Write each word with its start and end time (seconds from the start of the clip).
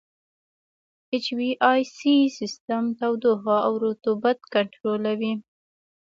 اچ 1.13 1.25
وي 1.37 1.49
اې 1.69 1.81
سي 1.97 2.15
سیسټم 2.37 2.83
تودوخه 2.99 3.55
او 3.65 3.73
رطوبت 3.85 4.39
کنټرولوي. 4.53 5.33